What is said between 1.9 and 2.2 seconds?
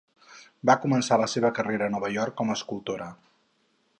Nova